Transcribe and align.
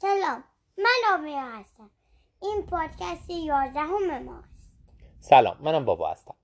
سلام 0.00 0.44
من 0.78 1.14
آبیا 1.14 1.40
هستم. 1.40 1.90
این 2.42 2.66
پادکست 2.66 3.30
یازدهم 3.30 4.22
ماست. 4.22 4.70
سلام 5.20 5.56
منم 5.60 5.84
بابا 5.84 6.10
هستم. 6.10 6.34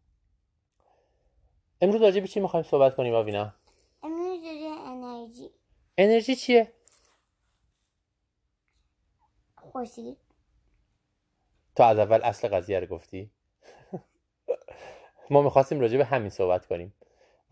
امروز 1.80 2.02
راجع 2.02 2.20
به 2.20 2.28
چی 2.28 2.40
می‌خوایم 2.40 2.64
صحبت 2.64 2.96
کنیم 2.96 3.14
آوینا؟ 3.14 3.54
امروز 4.02 4.44
راجع 4.44 4.90
انرژی. 4.90 5.50
انرژی 5.98 6.36
چیه؟ 6.36 6.72
خورشید 9.56 10.16
تو 11.76 11.82
از 11.82 11.98
اول 11.98 12.20
اصل 12.22 12.48
قضیه 12.48 12.80
رو 12.80 12.86
گفتی؟ 12.86 13.30
ما 15.30 15.42
می‌خواستیم 15.42 15.80
راجع 15.80 15.98
به 15.98 16.04
همین 16.04 16.30
صحبت 16.30 16.66
کنیم. 16.66 16.94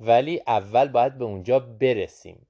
ولی 0.01 0.43
اول 0.47 0.89
باید 0.89 1.19
به 1.19 1.25
اونجا 1.25 1.61
برسیم. 1.61 2.47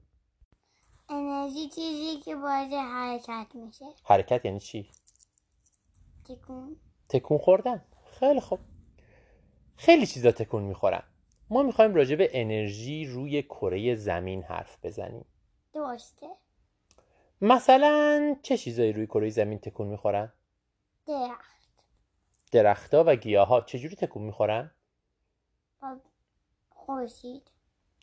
انرژی 1.43 1.69
چیزی 1.69 2.17
که 2.25 2.37
باعث 2.37 2.73
حرکت 2.73 3.55
میشه. 3.55 3.85
حرکت 4.05 4.45
یعنی 4.45 4.61
چی؟ 4.61 4.91
تکون. 6.25 6.77
تکون 7.09 7.39
خوردن. 7.39 7.85
خیلی 8.21 8.41
خوب. 8.41 8.59
خیلی 9.77 10.07
چیزا 10.07 10.33
تکون 10.33 10.63
می‌خورن. 10.63 11.03
ما 11.51 11.63
می‌خوایم 11.63 11.95
راجع 11.95 12.17
به 12.17 12.31
انرژی 12.33 13.07
روی 13.07 13.43
کره 13.43 13.95
زمین 13.95 14.43
حرف 14.43 14.79
بزنیم. 14.83 15.25
درسته. 15.73 16.27
مثلا 17.41 18.37
چه 18.43 18.59
چیزایی 18.59 18.93
روی 18.93 19.07
کره 19.07 19.31
زمین 19.31 19.59
تکون 19.59 19.87
می‌خورن؟ 19.87 20.33
درخت. 21.07 21.63
درختها 22.53 23.05
و 23.07 23.17
گیاها 23.17 23.61
چجوری 23.61 23.97
تکون 23.97 24.23
می‌خورن؟ 24.23 24.71
با 25.83 25.97
خورشید. 26.71 27.51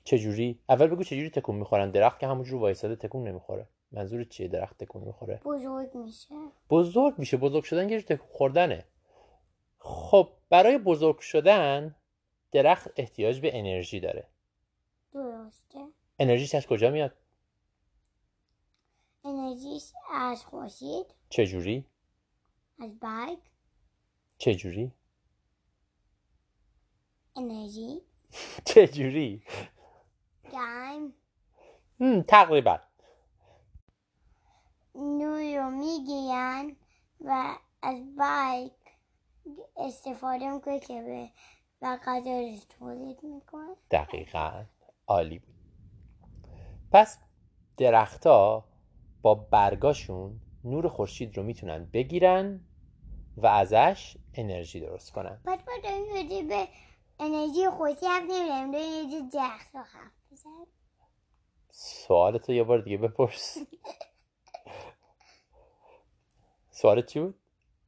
چجوری؟ 0.09 0.59
اول 0.70 0.88
بگو 0.88 1.04
چجوری 1.04 1.30
تکون 1.30 1.55
می‌خورن؟ 1.55 1.91
درخت 1.91 2.20
که 2.20 2.27
همونجور 2.27 2.62
وایساده 2.62 2.95
تکون 2.95 3.27
نمی‌خوره. 3.27 3.68
منظور 3.91 4.23
چیه 4.23 4.48
درخت 4.48 4.77
تکون 4.77 5.04
می‌خوره؟ 5.04 5.41
بزرگ 5.45 5.95
میشه. 5.95 6.35
بزرگ 6.70 7.20
میشه. 7.20 7.38
بزرگ 7.38 7.63
شدن 7.63 7.90
یه 7.90 8.02
تکون 8.02 8.27
خوردنه. 8.32 8.85
خب 9.80 10.30
برای 10.49 10.77
بزرگ 10.77 11.20
شدن 11.20 11.96
درخت 12.52 12.91
احتیاج 12.96 13.40
به 13.40 13.57
انرژی 13.57 13.99
داره. 13.99 14.27
درسته. 15.13 15.87
انرژیش 16.20 16.55
از 16.55 16.68
کجا 16.68 16.90
میاد؟ 16.90 17.13
انرژیش 19.26 19.91
از 20.13 20.46
خورشید. 20.46 21.05
چجوری؟ 21.30 21.85
از 22.80 22.99
برگ. 22.99 23.40
چجوری؟ 24.37 24.91
انرژی. 27.35 28.02
چجوری؟ 28.65 29.43
گرم 30.52 31.14
هم، 32.00 32.22
تقریبا. 32.22 32.80
نور 34.96 35.70
می‌گیرن 35.70 36.76
و 37.22 37.55
از 37.82 38.16
برگ 38.16 38.72
استفاده 39.77 40.52
می‌کنه 40.54 40.80
که 40.80 41.02
به 41.02 41.30
و 41.82 42.00
رو 42.05 42.58
تولید 42.80 43.24
می‌کنه. 43.24 43.76
دقیقا. 43.92 44.64
عالی 45.08 45.40
بود. 45.40 45.55
پس 46.92 47.18
درختها 47.77 48.66
با 49.22 49.36
برگاشون 49.36 50.42
نور 50.64 50.88
خورشید 50.88 51.38
رو 51.38 51.44
می‌تونن 51.44 51.86
بگیرن 51.86 52.62
و 53.38 53.48
ازش 53.48 54.18
انرژی 54.34 54.80
درست 54.80 55.12
کنن. 55.12 55.42
پس 55.46 55.60
ما 55.68 56.44
به 56.48 56.68
انرژی 57.20 57.65
نمیداریم 57.65 58.71
داریم 58.71 58.71
راجع 58.71 59.20
به 59.20 59.29
درخت 59.34 59.75
رو 59.75 59.81
حرف 59.81 60.12
بزنیم 60.31 60.67
سوالتو 61.71 62.53
یه 62.53 62.63
بار 62.63 62.81
دیگه 62.81 62.98
بپرس. 62.98 63.57
سوالت 66.72 67.06
چی 67.06 67.19
بود؟ 67.19 67.40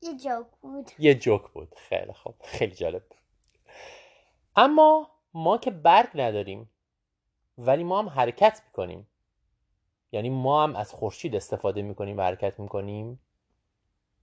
یه 0.01 0.17
جوک 0.17 0.47
بود. 0.61 0.91
یه 0.99 1.15
جوک 1.15 1.51
بود. 1.51 1.75
خیلی 1.75 2.13
خوب. 2.13 2.35
خیلی 2.43 2.75
جالب. 2.75 3.09
بود 3.09 3.17
اما 4.55 5.11
ما 5.33 5.57
که 5.57 5.71
برگ 5.71 6.09
نداریم 6.15 6.69
ولی 7.57 7.83
ما 7.83 7.99
هم 8.01 8.09
حرکت 8.09 8.61
می‌کنیم. 8.65 9.07
یعنی 10.11 10.29
ما 10.29 10.63
هم 10.63 10.75
از 10.75 10.91
خورشید 10.91 11.35
استفاده 11.35 11.81
می‌کنیم 11.81 12.17
و 12.17 12.21
حرکت 12.21 12.59
می‌کنیم. 12.59 13.19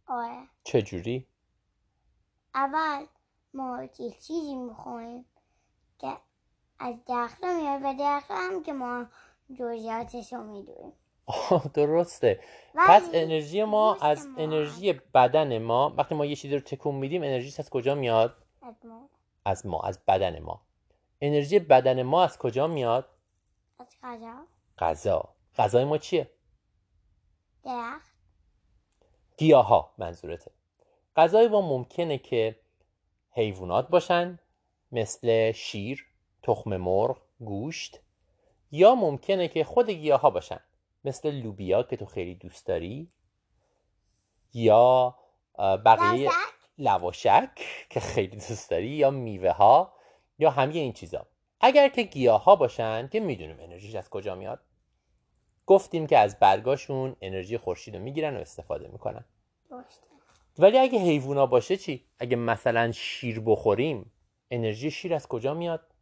آره. 0.07 0.49
چجوری؟ 0.65 1.27
اول 2.55 3.07
ما 3.55 3.83
یه 3.99 4.11
چیزی 4.11 4.55
می‌خوریم 4.55 5.25
که 5.99 6.17
از 6.79 6.95
درخت 7.09 7.45
میاد 7.45 7.81
و 7.85 7.95
درخت 7.99 8.31
هم 8.31 8.63
که 8.63 8.73
ما 8.73 9.07
جزئیاتش 9.55 10.33
رو 10.33 10.43
می‌دونیم. 10.43 10.93
درسته. 11.75 12.41
پس 12.75 13.11
انرژی 13.13 13.65
ما 13.65 13.95
از 13.95 14.27
ما. 14.27 14.39
انرژی 14.39 14.93
بدن 14.93 15.59
ما 15.59 15.95
وقتی 15.97 16.15
ما 16.15 16.27
یه 16.27 16.37
چیزی 16.37 16.55
رو 16.55 16.61
تکون 16.61 16.95
میدیم 16.95 17.23
انرژیش 17.23 17.61
از 17.61 17.71
کجا 17.71 17.95
میاد؟ 17.95 18.37
از 18.63 18.75
ما. 18.85 19.09
از 19.45 19.67
ما 19.67 19.81
از 19.81 20.05
بدن 20.09 20.39
ما. 20.39 20.61
انرژی 21.21 21.59
بدن 21.59 22.03
ما 22.03 22.25
از 22.25 22.39
کجا 22.39 22.67
میاد؟ 22.67 23.09
از 23.79 23.87
غذا. 24.03 24.47
غذا. 24.79 25.35
غذای 25.57 25.85
ما 25.85 25.99
چیه؟ 25.99 26.31
درخت. 27.65 28.15
گیاها 29.37 29.95
منظورته. 29.99 30.51
غذای 31.17 31.49
ما 31.49 31.61
ممکنه 31.61 32.19
که 32.19 32.61
حیوانات 33.31 33.89
باشن 33.89 34.39
مثل 34.93 35.53
شیر 35.53 36.07
تخم 36.43 36.77
مرغ 36.77 37.19
گوشت 37.41 38.01
یا 38.71 38.95
ممکنه 38.95 39.49
که 39.49 39.65
خود 39.65 39.91
گیاها 39.91 40.31
باشن 40.31 40.61
مثل 41.05 41.31
لوبیا 41.31 41.83
که 41.83 41.97
تو 41.97 42.07
خیلی 42.07 42.35
دوست 42.35 42.67
داری 42.67 43.13
یا 44.55 45.19
بقیه 45.59 46.31
لواشک 46.79 47.51
که 47.91 48.01
خیلی 48.01 48.37
دوست 48.37 48.71
داری 48.71 48.89
یا 48.89 49.11
میوه 49.11 49.51
ها 49.51 49.93
یا 50.39 50.51
همه 50.51 50.75
این 50.75 50.93
چیزا. 50.93 51.27
اگر 51.61 51.89
که 51.89 52.03
گیاه 52.03 52.45
ها 52.45 52.57
باشن 52.57 53.09
که 53.09 53.21
می‌دونیم 53.21 53.61
انرژیش 53.61 53.95
از 53.95 54.11
کجا 54.11 54.35
میاد 54.35 54.61
گفتیم 55.67 56.07
که 56.07 56.19
از 56.19 56.39
برگاشون 56.39 57.17
انرژی 57.21 57.59
خورشید 57.59 57.97
رو 57.97 58.03
می‌گیرن 58.03 58.37
و 58.37 58.41
استفاده 58.41 58.89
می‌کنن. 58.89 59.25
ولی 60.59 60.79
اگه 60.79 60.99
حیوونا 60.99 61.47
باشه 61.47 61.77
چی؟ 61.77 62.07
اگه 62.19 62.37
مثلا 62.37 62.93
شیر 62.93 63.41
بخوریم 63.41 64.13
انرژی 64.51 64.91
شیر 64.91 65.15
از 65.15 65.27
کجا 65.27 65.55
میاد؟ 65.55 65.95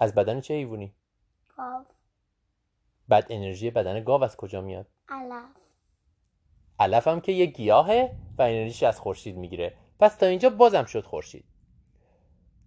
از 0.00 0.14
بدن 0.14 0.40
چه 0.40 0.54
حیوانی 0.54 0.94
گاو. 1.56 1.84
بعد 3.08 3.26
انرژی 3.30 3.70
بدن 3.70 4.04
گاو 4.04 4.24
از 4.24 4.36
کجا 4.36 4.60
میاد؟ 4.60 4.86
علف. 5.08 5.56
علف 6.78 7.08
هم 7.08 7.20
که 7.20 7.32
یه 7.32 7.46
گیاهه 7.46 8.16
و 8.38 8.42
انرژیش 8.42 8.82
از 8.82 9.00
خورشید 9.00 9.36
می‌گیره. 9.36 9.76
پس 9.98 10.16
تا 10.16 10.26
اینجا 10.26 10.50
بازم 10.50 10.84
شد 10.84 11.04
خورشید. 11.04 11.44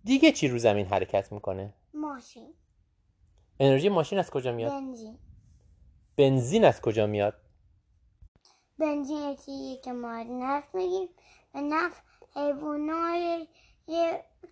دیگه 0.03 0.31
چی 0.31 0.47
رو 0.47 0.57
زمین 0.57 0.85
حرکت 0.85 1.31
می‌کنه؟ 1.31 1.73
ماشین. 1.93 2.53
انرژی 3.59 3.89
ماشین 3.89 4.19
از 4.19 4.29
کجا 4.29 4.51
میاد؟ 4.51 4.71
بنزین. 4.71 5.17
بنزین 6.17 6.65
از 6.65 6.81
کجا 6.81 7.07
میاد؟ 7.07 7.42
بنزین 8.83 9.35
چیزی 9.35 9.79
که 9.83 9.91
ما 9.91 10.23
نفت 10.23 10.75
میگیم 10.75 11.09
و 11.53 11.61
نفت 11.61 12.03
حیوانای 12.35 13.47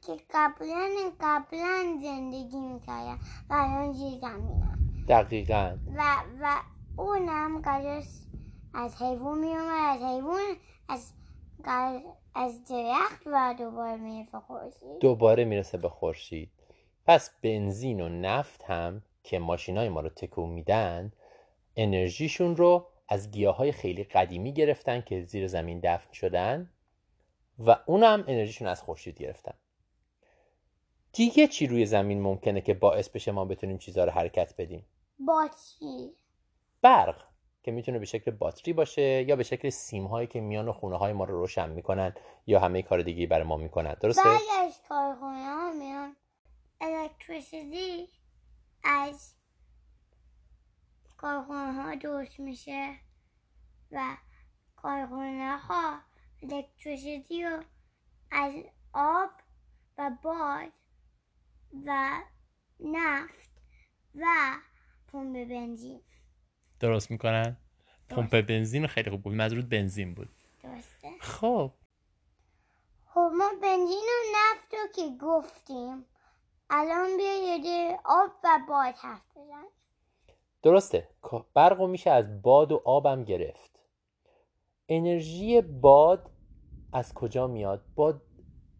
که 0.05 0.17
قبلا 0.33 0.89
قبلا 1.19 1.97
زندگی 2.03 2.59
می‌کردن. 2.59 3.17
و 3.49 3.53
الان 3.53 3.93
زیر 3.93 4.19
زمینن 4.19 4.77
دقیقا. 5.07 5.77
و 5.95 6.03
و 6.41 6.61
اونم 6.97 7.61
غذاش 7.61 8.05
از 8.73 9.01
حیوان 9.01 9.37
میومد 9.37 9.95
از 9.95 10.01
حیوان 10.01 10.55
از 10.89 11.13
از 12.35 12.65
درخت 12.65 13.21
و 13.25 13.55
دوباره 13.59 13.97
می‌رسه 13.97 14.39
خورشید. 14.39 14.99
دوباره 14.99 15.45
می‌رسه 15.45 15.77
به 15.77 15.89
خورشید. 15.89 16.51
پس 17.05 17.29
بنزین 17.43 18.01
و 18.01 18.09
نفت 18.09 18.63
هم 18.63 19.01
که 19.23 19.39
ماشینای 19.39 19.89
ما 19.89 19.99
رو 19.99 20.09
تکون 20.09 20.49
میدن 20.49 21.11
انرژیشون 21.75 22.55
رو 22.55 22.87
از 23.11 23.31
گیاهای 23.31 23.71
خیلی 23.71 24.03
قدیمی 24.03 24.53
گرفتن 24.53 25.01
که 25.01 25.21
زیر 25.21 25.47
زمین 25.47 25.79
دفن 25.83 26.13
شدن 26.13 26.69
و 27.59 27.75
اون 27.85 28.03
هم 28.03 28.23
انرژیشون 28.27 28.67
از 28.67 28.81
خورشید 28.81 29.17
گرفتن. 29.17 29.53
دیگه 31.13 31.47
چی 31.47 31.67
روی 31.67 31.85
زمین 31.85 32.21
ممکنه 32.21 32.61
که 32.61 32.73
باعث 32.73 33.09
بشه 33.09 33.31
ما 33.31 33.45
بتونیم 33.45 33.77
چیزها 33.77 34.03
رو 34.03 34.11
حرکت 34.11 34.53
بدیم؟ 34.57 34.85
باتری. 35.19 36.11
برق 36.81 37.23
که 37.63 37.71
می‌تونه 37.71 37.99
به 37.99 38.05
شکل 38.05 38.31
باتری 38.31 38.73
باشه 38.73 39.23
یا 39.23 39.35
به 39.35 39.43
شکل 39.43 39.69
سیم 39.69 40.05
هایی 40.05 40.27
که 40.27 40.41
میان 40.41 40.67
و 40.67 40.73
خونه 40.73 40.97
های 40.97 41.13
ما 41.13 41.23
رو 41.23 41.39
روشن 41.39 41.69
می‌کنن 41.69 42.13
یا 42.47 42.59
همه 42.59 42.81
کار 42.81 43.01
دیگه 43.01 43.27
برای 43.27 43.43
ما 43.43 43.57
می‌کنن. 43.57 43.93
درسته؟ 44.01 44.23
بعد 44.23 44.41
از 44.65 44.81
کارخونه 44.89 45.45
ها 45.45 45.71
میان. 45.71 46.15
الکتریسیتی 46.81 48.09
از 48.83 49.40
کارخونه 51.21 51.73
ها 51.73 51.95
درست 51.95 52.39
میشه 52.39 52.95
و 53.91 54.17
کارخونه 54.75 55.57
ها 55.57 55.99
الکتریسیتی 56.43 57.43
رو 57.43 57.63
از 58.31 58.53
آب 58.93 59.29
و 59.97 60.11
باد 60.23 60.71
و 61.85 62.21
نفت 62.79 63.51
و 64.15 64.25
پمپ 65.07 65.47
بنزین. 65.49 66.01
درست 66.79 67.11
می‌کنن؟ 67.11 67.57
پمپ 68.09 68.41
بنزین 68.41 68.87
خیلی 68.87 69.09
خوب 69.09 69.23
بود. 69.23 69.33
منظورت 69.33 69.65
بنزین 69.65 70.13
بود. 70.13 70.29
درسته. 70.63 71.11
خب. 71.19 71.73
خب 73.05 73.31
ما 73.37 73.49
بنزین 73.61 74.09
و 74.09 74.37
نفت 74.37 74.73
رو 74.73 74.87
که 74.95 75.17
گفتیم 75.25 76.05
الان 76.69 77.17
بیا 77.17 77.57
یه 77.57 77.99
آب 78.05 78.31
و 78.43 78.59
باد 78.67 78.95
حرف 78.95 79.37
بزن. 79.37 79.65
درسته. 80.63 81.09
برق 81.53 81.79
رو 81.79 81.87
میشه 81.87 82.09
از 82.09 82.41
باد 82.41 82.71
و 82.71 82.81
آبم 82.85 83.23
گرفت. 83.23 83.79
انرژی 84.89 85.61
باد 85.61 86.31
از 86.93 87.13
کجا 87.13 87.47
میاد؟ 87.47 87.85
باد 87.95 88.21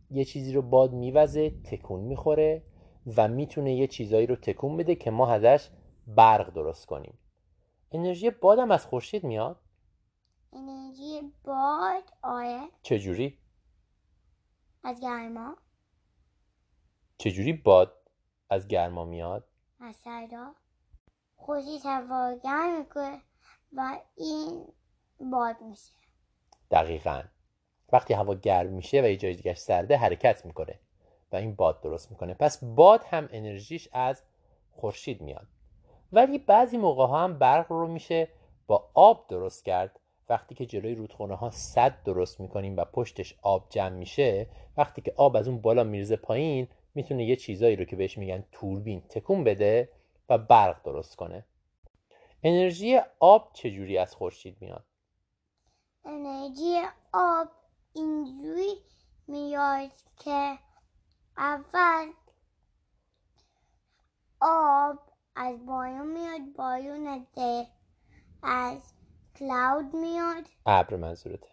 یه 0.09 0.25
چیزی 0.25 0.53
رو 0.53 0.61
باد 0.61 0.93
میوزه 0.93 1.49
تکون 1.49 1.99
می‌خوره 1.99 2.63
و 3.17 3.27
می‌تونه 3.27 3.75
یه 3.75 3.87
چیزایی 3.87 4.27
رو 4.27 4.35
تکون 4.35 4.77
بده 4.77 4.95
که 4.95 5.11
ما 5.11 5.31
ازش 5.31 5.69
برق 6.07 6.53
درست 6.53 6.85
کنیم. 6.85 7.17
انرژی 7.91 8.29
بادم 8.29 8.71
از 8.71 8.85
خورشید 8.85 9.23
میاد؟ 9.23 9.59
انرژی 10.53 11.21
باد 11.43 12.03
آره 12.23 12.61
چجوری؟ 12.81 13.37
از 14.83 15.01
گرما 15.01 15.57
چجوری 17.17 17.53
باد 17.53 17.93
از 18.49 18.67
گرما 18.67 19.05
میاد؟ 19.05 19.47
از 19.79 19.95
سردا 19.95 20.55
خورشید 21.45 21.81
گرم 22.43 22.79
می‌کنه 22.79 23.21
و 23.73 23.97
این 24.15 24.65
باد 25.31 25.55
میشه. 25.61 25.91
دقیقا. 26.71 27.23
وقتی 27.91 28.13
هوا 28.13 28.33
گرم 28.33 28.69
میشه 28.69 29.01
و 29.01 29.05
یه 29.05 29.17
جای 29.17 29.35
دیگه 29.35 29.53
سرده 29.53 29.97
حرکت 29.97 30.45
می‌کنه 30.45 30.79
و 31.31 31.35
این 31.35 31.55
باد 31.55 31.81
درست 31.81 32.11
می‌کنه. 32.11 32.33
پس 32.33 32.63
باد 32.63 33.03
هم 33.03 33.29
انرژیش 33.31 33.89
از 33.91 34.23
خورشید 34.71 35.21
میاد. 35.21 35.47
ولی 36.11 36.37
بعضی 36.37 36.77
موقع 36.77 37.05
ها 37.05 37.23
هم 37.23 37.39
برق 37.39 37.71
رو 37.71 37.87
میشه 37.87 38.27
با 38.67 38.89
آب 38.93 39.25
درست 39.29 39.65
کرد. 39.65 39.99
وقتی 40.29 40.55
که 40.55 40.65
جلوی 40.65 40.95
رودخونه 40.95 41.35
ها 41.35 41.51
صد 41.51 42.03
درست 42.03 42.39
می‌کنیم 42.39 42.77
و 42.77 42.85
پشتش 42.85 43.35
آب 43.41 43.67
جمع 43.69 43.95
میشه 43.95 44.47
وقتی 44.77 45.01
که 45.01 45.13
آب 45.17 45.35
از 45.35 45.47
اون 45.47 45.61
بالا 45.61 45.83
میرزه 45.83 46.15
پایین 46.15 46.67
می‌تونه 46.95 47.25
یه 47.25 47.35
چیزایی 47.35 47.75
رو 47.75 47.85
که 47.85 47.95
بهش 47.95 48.17
میگن 48.17 48.43
توربین 48.51 49.01
تکون 49.01 49.43
بده. 49.43 49.89
و 50.31 50.37
برق 50.37 50.83
درست 50.83 51.15
کنه. 51.15 51.45
انرژی 52.43 52.99
آب 53.19 53.53
چجوری 53.53 53.97
از 53.97 54.15
خورشید 54.15 54.57
میاد؟ 54.61 54.85
انرژی 56.05 56.81
آب 57.13 57.47
اینجوری 57.93 58.75
میاد 59.27 59.91
که 60.19 60.59
اول 61.37 62.11
آب 64.41 64.99
از 65.35 65.65
بارون 65.65 66.07
میاد 66.07 66.41
بارون 66.55 67.07
از 67.07 67.21
از 68.43 68.93
کلاود 69.35 69.93
میاد. 69.93 70.43
ابر 70.65 70.95
منظورته. 70.95 71.49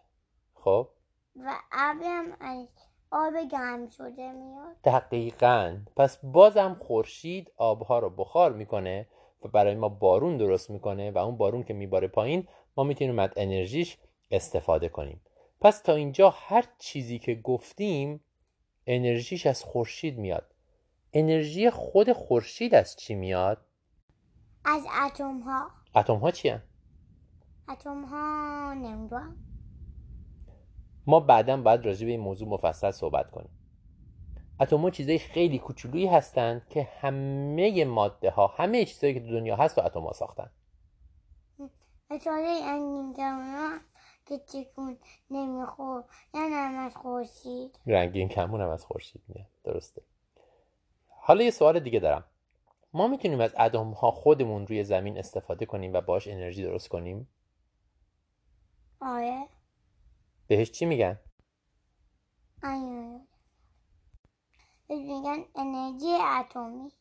خب؟ 0.55 0.89
و 1.37 1.59
ابرم 1.73 2.37
از 2.41 2.69
آب 3.11 3.35
گرم 3.53 3.89
شده 3.89 4.33
میاد. 4.33 4.77
دقیقا. 4.85 5.77
پس 5.97 6.19
بازم 6.23 6.77
خورشید 6.81 7.53
آبها 7.57 7.99
رو 7.99 8.11
بخار 8.11 8.53
می‌کنه 8.53 9.07
و 9.45 9.49
برای 9.49 9.75
ما 9.75 9.89
بارون 9.89 10.37
درست 10.37 10.71
می‌کنه 10.71 11.11
و 11.11 11.19
اون 11.19 11.37
بارون 11.37 11.63
که 11.63 11.75
میباره 11.75 12.09
پایین 12.09 12.49
ما 12.77 12.85
می‌تونیم 12.85 13.19
از 13.19 13.31
انرژیش 13.37 13.99
استفاده 14.31 14.89
کنیم. 14.89 15.21
پس 15.61 15.81
تا 15.81 15.95
اینجا 15.95 16.31
هر 16.31 16.65
چیزی 16.79 17.19
که 17.19 17.35
گفتیم 17.35 18.21
انرژیش 18.87 19.47
از 19.47 19.65
خورشید 19.65 20.19
میاد. 20.19 20.55
انرژی 21.13 21.71
خود 21.71 22.13
خورشید 22.13 22.75
از 22.75 22.97
چی 22.97 23.15
میاد؟ 23.15 23.59
از 24.65 24.87
اتم 25.07 25.41
ها 25.41 25.71
اتم 25.95 26.17
ها 26.17 26.31
چی 26.31 26.49
هن؟ 26.49 26.63
اتم 27.69 28.05
ها 28.05 28.75
نمی‌دونم. 28.75 29.37
ما 31.09 31.21
بعدا 31.21 31.57
باید 31.57 31.87
راجع 31.87 32.05
به 32.07 32.11
این 32.11 32.21
موضوع 32.21 32.49
مفصل 32.49 32.91
صحبت 32.91 33.31
کنیم. 33.31 33.51
اتم 34.61 34.77
ها 34.77 34.91
چیزای 34.91 35.19
خیلی 35.19 35.59
کوچولویی 35.59 36.07
هستند 36.07 36.69
که 36.69 36.89
همه 37.01 37.85
ماده 37.85 38.31
ها 38.31 38.47
همه 38.47 38.85
چیزایی 38.85 39.15
که 39.15 39.21
تو 39.21 39.27
دنیا 39.27 39.57
هست 39.57 39.79
و 39.79 39.81
اتم 39.81 40.01
ها 40.01 40.13
ساختن. 40.13 40.51
اشاره 42.11 42.47
انگین 42.65 43.15
کمونا 43.15 43.79
که 44.27 44.39
چکون 44.39 44.97
نمیخور 45.31 46.05
یعنی 46.35 46.55
هم 46.55 46.79
از 46.79 46.97
خورشید. 46.97 47.79
رنگین 47.87 48.29
کمون 48.29 48.61
هم 48.61 48.69
از 48.69 48.85
خورشید 48.85 49.23
میاد 49.29 49.49
درسته. 49.65 50.03
حالا 51.09 51.43
یه 51.43 51.51
سوال 51.51 51.81
دیگه 51.81 52.01
دارم. 52.01 52.25
ما 52.93 53.09
می‌تونیم 53.09 53.41
از 53.41 53.55
اتم 53.59 53.91
ها 53.91 54.11
خودمون 54.11 54.67
روی 54.67 54.85
زمین 54.85 55.19
استفاده 55.19 55.67
کنیم 55.67 55.93
و 55.93 56.01
باش 56.01 56.29
انرژی 56.29 56.63
درست 56.63 56.89
کنیم؟ 56.89 57.29
آره. 59.01 59.58
بهش 60.49 60.71
چی 60.71 60.87
میگن؟ 60.87 61.19
آره. 62.63 63.21
بهش 64.89 64.99
میگن 64.99 65.45
انرژی 65.55 66.13
اتمی. 66.41 66.93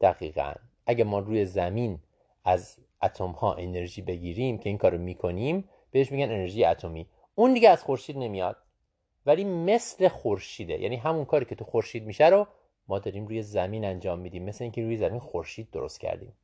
دقیقا. 0.00 0.54
اگه 0.86 1.04
ما 1.04 1.18
روی 1.18 1.46
زمین 1.46 1.98
از 2.44 2.78
اتم 3.02 3.30
ها 3.30 3.54
انرژی 3.54 4.02
بگیریم 4.02 4.58
که 4.58 4.68
این 4.68 4.78
کارو 4.78 4.98
می‌کنیم 4.98 5.68
بهش 5.90 6.12
میگن 6.12 6.24
انرژی 6.24 6.64
اتمی. 6.64 7.06
اون 7.34 7.54
دیگه 7.54 7.70
از 7.70 7.82
خورشید 7.82 8.18
نمیاد 8.18 8.56
ولی 9.26 9.44
مثل 9.44 10.08
خورشیده. 10.08 10.80
یعنی 10.80 10.96
همون 10.96 11.24
کاری 11.24 11.44
که 11.44 11.54
تو 11.54 11.64
خورشید 11.64 12.04
میشه 12.04 12.28
رو 12.28 12.46
ما 12.88 12.98
داریم 12.98 13.26
روی 13.26 13.42
زمین 13.42 13.84
انجام 13.84 14.18
میدیم. 14.18 14.44
مثل 14.44 14.64
اینکه 14.64 14.82
روی 14.82 14.96
زمین 14.96 15.20
خورشید 15.20 15.70
درست 15.70 16.00
کردیم. 16.00 16.36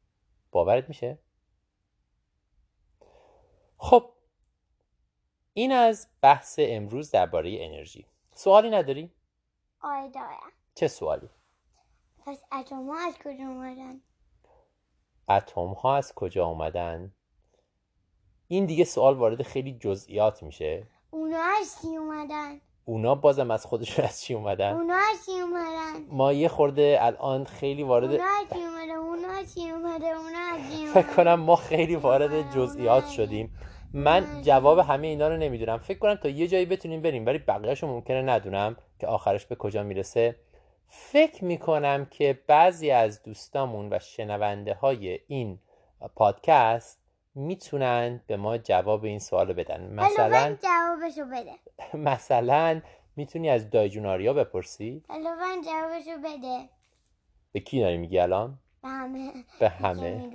باورت 0.50 0.88
میشه 0.88 1.18
خب 3.76 4.10
این 5.58 5.72
از 5.72 6.08
بحث 6.22 6.58
امروز 6.62 7.10
درباره 7.10 7.56
انرژی. 7.60 8.06
سوالی 8.34 8.70
نداری؟ 8.70 9.10
آره 9.80 10.08
دارم. 10.08 10.52
چه 10.74 10.88
سوالی؟ 10.88 11.28
پس 12.26 12.42
اتم 12.52 12.86
ها 12.86 13.06
از 13.06 13.14
کجا 13.18 13.44
اومدن؟ 13.44 14.00
اتم 15.28 15.68
ها 15.72 15.96
از 15.96 16.14
کجا 16.14 16.46
اومدن؟ 16.46 17.12
این 18.48 18.66
دیگه 18.66 18.84
سوال 18.84 19.14
وارد 19.14 19.42
خیلی 19.42 19.72
جزئیات 19.78 20.42
میشه. 20.42 20.86
اونا 21.10 21.42
از 21.60 21.76
چی 21.82 21.96
اومدن؟ 21.96 22.60
اونا 22.84 23.14
بازم 23.14 23.50
از 23.50 23.66
خودشون 23.66 24.04
از 24.04 24.20
چی 24.20 24.34
اومدن؟ 24.34 24.72
اونا 24.72 24.94
از 24.94 25.26
چی 25.26 25.32
اومدن؟ 25.40 26.06
ما 26.08 26.32
یه 26.32 26.48
خورده 26.48 26.98
الان 27.00 27.44
خیلی 27.44 27.82
وارد 27.82 28.10
اونا 28.10 28.24
از 28.24 28.46
چی 28.54 28.60
اومده؟ 28.60 28.94
اونا 28.94 29.28
از 29.28 29.54
چی 29.54 29.70
اومده؟ 29.70 30.06
اونا 30.06 30.38
از 30.54 30.70
چی 30.70 30.86
فکر 30.86 30.98
اومده؟ 30.98 31.14
کنم 31.16 31.34
ما 31.34 31.56
خیلی 31.56 31.96
وارد 31.96 32.54
جزئیات 32.54 33.08
شدیم. 33.08 33.58
من 33.92 34.42
جواب 34.42 34.78
همه 34.78 35.06
اینا 35.06 35.28
رو 35.28 35.36
نمی‌دونم. 35.36 35.78
فکر 35.78 35.98
کنم 35.98 36.14
تا 36.14 36.28
یه 36.28 36.48
جایی 36.48 36.66
بتونیم 36.66 37.02
بریم 37.02 37.26
ولی 37.26 37.38
بقیهشو 37.38 37.86
ممکنه 37.86 38.22
ندونم 38.22 38.76
که 38.98 39.06
آخرش 39.06 39.46
به 39.46 39.54
کجا 39.54 39.82
می‌رسه. 39.82 40.36
فکر 40.88 41.44
می‌کنم 41.44 42.06
که 42.10 42.38
بعضی 42.46 42.90
از 42.90 43.22
دوستامون 43.22 43.88
و 43.92 43.98
شنونده 43.98 44.74
های 44.74 45.20
این 45.26 45.58
پادکست 46.14 47.00
می‌تونن 47.34 48.20
به 48.26 48.36
ما 48.36 48.58
جواب 48.58 49.04
این 49.04 49.18
سوال 49.18 49.52
بدن. 49.52 49.94
مثلا 49.94 50.56
جوابشو 50.62 51.24
بده 51.24 51.52
مثلا 52.10 52.80
می‌تونی 53.16 53.50
از 53.50 53.70
دایجون 53.70 54.06
آریا 54.06 54.32
بپرسی 54.32 55.02
لطفا 55.10 55.70
جوابشو 55.70 56.18
بده. 56.24 56.68
به 57.52 57.60
کی 57.60 57.80
داری 57.80 57.96
میگی 57.96 58.18
الان؟ 58.18 58.58
به 58.82 58.88
همه. 58.88 59.32
به 59.60 59.68
همه. 59.68 60.30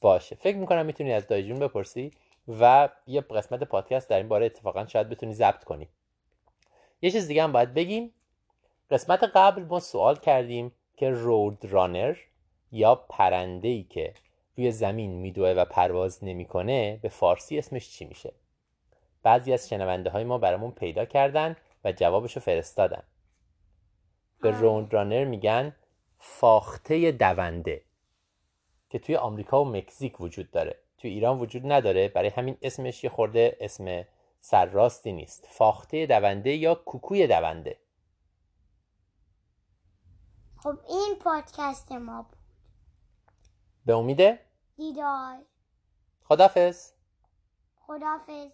باشه. 0.00 0.36
فکر 0.36 0.56
می‌کنم 0.56 0.86
می‌تونی 0.86 1.12
از 1.12 1.26
دایجون 1.26 1.58
بپرسی. 1.58 2.10
و 2.48 2.88
یه 3.06 3.20
قسمت 3.20 3.64
پادکست 3.64 4.08
در 4.08 4.16
این 4.16 4.28
باره 4.28 4.46
اتفاقا 4.46 4.86
شاید 4.86 5.08
بتونی 5.08 5.34
ضبط 5.34 5.64
کنی. 5.64 5.88
یه 7.02 7.10
چیز 7.10 7.28
دیگه 7.28 7.42
هم 7.42 7.52
باید 7.52 7.74
بگیم. 7.74 8.14
قسمت 8.90 9.22
قبل 9.22 9.62
ما 9.62 9.80
سوال 9.80 10.16
کردیم 10.16 10.72
که 10.96 11.10
رود 11.10 11.64
رانر 11.64 12.16
یا 12.72 12.94
پرنده 12.94 13.68
ای 13.68 13.82
که 13.82 14.14
روی 14.56 14.72
زمین 14.72 15.10
میدوه 15.10 15.48
و 15.48 15.64
پرواز 15.64 16.24
نمی‌کنه 16.24 16.98
به 17.02 17.08
فارسی 17.08 17.58
اسمش 17.58 17.90
چی 17.90 18.04
میشه؟ 18.04 18.32
بعضی 19.22 19.52
از 19.52 19.68
شنونده 19.68 20.10
های 20.10 20.24
ما 20.24 20.38
برامون 20.38 20.70
پیدا 20.70 21.04
کردن 21.04 21.56
و 21.84 21.92
جوابشو 21.92 22.40
فرستادن. 22.40 23.02
به. 24.40 24.50
رود 24.50 24.94
رانر 24.94 25.24
میگن 25.24 25.76
فاخته 26.18 27.12
دونده 27.12 27.82
که 28.90 28.98
توی 28.98 29.16
آمریکا 29.16 29.64
و 29.64 29.68
مکزیک 29.68 30.20
وجود 30.20 30.50
داره. 30.50 30.76
توی 31.02 31.10
ایران 31.10 31.38
وجود 31.38 31.72
نداره. 31.72 32.08
برای 32.08 32.28
همین 32.28 32.58
اسمش 32.62 33.04
یه 33.04 33.10
خورده 33.10 33.56
اسم 33.60 34.04
سرراستی 34.40 35.12
نیست. 35.12 35.46
فاخته 35.50 36.06
دونده 36.06 36.50
یا 36.50 36.74
کوکوی 36.74 37.26
دونده. 37.26 37.78
خب 40.56 40.78
این 40.88 41.14
پادکست 41.20 41.92
ما 41.92 42.22
بود. 42.22 42.38
به 43.86 43.94
امید؟ 43.94 44.38
دیدار. 44.76 45.38
خدافز 46.24 46.92
خدافز 47.76 48.50